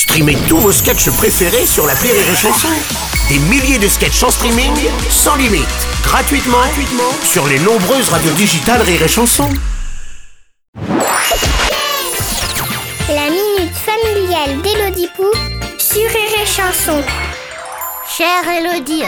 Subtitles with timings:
[0.00, 2.68] Streamez tous vos sketchs préférés sur la Rire et Chanson.
[3.28, 4.72] Des milliers de sketchs en streaming,
[5.10, 5.68] sans limite,
[6.02, 6.56] gratuitement,
[7.22, 9.50] sur les nombreuses radios digitales Rire et Chanson.
[13.08, 15.26] La minute familiale d'Élodie Pou
[15.76, 17.02] sur Rire Chanson.
[18.20, 19.02] Chère Elodie,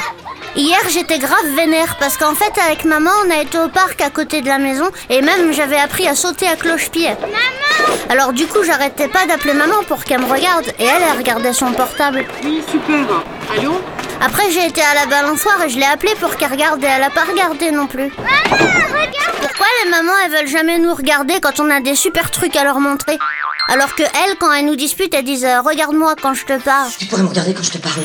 [0.57, 4.09] hier j'étais grave vénère parce qu'en fait avec maman on a été au parc à
[4.09, 7.11] côté de la maison et même j'avais appris à sauter à cloche-pied.
[7.21, 11.19] Maman Alors du coup j'arrêtais pas d'appeler maman pour qu'elle me regarde et elle, elle
[11.19, 12.25] regardait son portable.
[12.43, 13.23] Oui, super.
[13.55, 13.79] Allô
[14.23, 17.03] Après j'ai été à la balançoire et je l'ai appelée pour qu'elle regarde et elle
[17.03, 18.11] a pas regardé non plus.
[18.17, 22.31] Maman, regarde Pourquoi les mamans elles veulent jamais nous regarder quand on a des super
[22.31, 23.19] trucs à leur montrer?
[23.69, 26.89] Alors que elles quand elles nous disputent elles disent euh, regarde-moi quand je te parle.
[26.99, 28.01] Tu pourrais me regarder quand je te parle.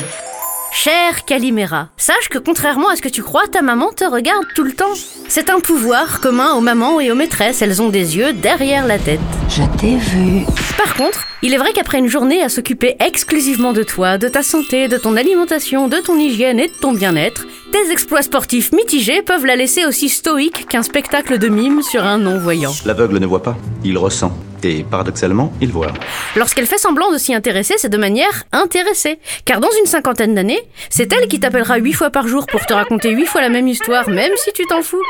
[0.80, 4.64] Chère Calimera, sache que contrairement à ce que tu crois, ta maman te regarde tout
[4.64, 4.94] le temps.
[5.28, 9.00] C'est un pouvoir commun aux mamans et aux maîtresses, elles ont des yeux derrière la
[9.00, 9.20] tête.
[9.50, 10.46] Je t'ai vu.
[10.78, 14.44] Par contre, il est vrai qu'après une journée à s'occuper exclusivement de toi, de ta
[14.44, 19.24] santé, de ton alimentation, de ton hygiène et de ton bien-être, tes exploits sportifs mitigés
[19.24, 22.74] peuvent la laisser aussi stoïque qu'un spectacle de mime sur un non-voyant.
[22.86, 24.32] L'aveugle ne voit pas, il ressent.
[24.64, 25.92] Et paradoxalement, il voit.
[26.36, 29.20] Lorsqu'elle fait semblant de s'y intéresser, c'est de manière intéressée.
[29.46, 32.74] Car dans une cinquantaine d'années, c'est elle qui t'appellera huit fois par jour pour te
[32.74, 35.02] raconter huit fois la même histoire, même si tu t'en fous.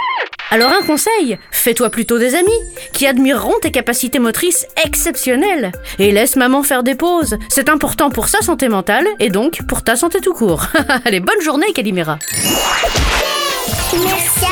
[0.50, 2.48] Alors un conseil, fais-toi plutôt des amis,
[2.94, 5.72] qui admireront tes capacités motrices exceptionnelles.
[6.00, 7.38] Et laisse maman faire des pauses.
[7.50, 10.66] C'est important pour sa santé mentale, et donc pour ta santé tout court.
[11.06, 12.20] Allez, bonne journée, Calimera.
[14.06, 14.48] Merci